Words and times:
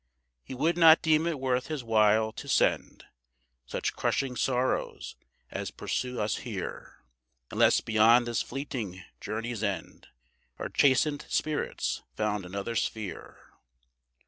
He 0.43 0.55
would 0.55 0.79
not 0.79 1.03
deem 1.03 1.27
it 1.27 1.39
worth 1.39 1.67
His 1.67 1.83
while 1.83 2.31
to 2.31 2.47
send 2.47 3.05
Such 3.67 3.95
crushing 3.95 4.35
sorrows 4.35 5.15
as 5.51 5.69
pursue 5.69 6.19
us 6.19 6.37
here, 6.37 7.03
Unless 7.51 7.81
beyond 7.81 8.25
this 8.25 8.41
fleeting 8.41 9.03
journey's 9.19 9.61
end 9.61 10.07
Our 10.57 10.69
chastened 10.69 11.27
spirits 11.29 12.01
found 12.15 12.47
another 12.47 12.75
sphere. 12.75 13.51